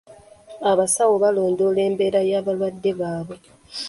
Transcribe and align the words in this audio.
Abasawo 0.71 1.13
balondoola 1.23 1.81
embeera 1.89 2.21
y'abalwadde 2.29 2.91
baabwe. 2.99 3.37